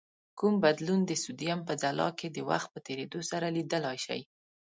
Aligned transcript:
کوم 0.37 0.53
بدلون 0.63 0.99
د 1.05 1.11
سودیم 1.23 1.59
په 1.67 1.73
ځلا 1.81 2.09
کې 2.19 2.27
د 2.31 2.37
وخت 2.49 2.67
په 2.71 2.79
تیرېدو 2.85 3.19
سره 3.31 3.47
لیدلای 3.57 3.97
شئ؟ 4.05 4.21